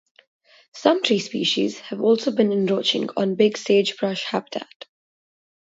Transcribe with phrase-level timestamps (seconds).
[0.73, 4.85] Some tree species have also been encroaching on big sagebrush habitat.